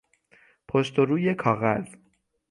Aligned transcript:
پشت 0.67 0.99
و 0.99 1.05
روی 1.05 1.33
کاغذ 1.33 1.95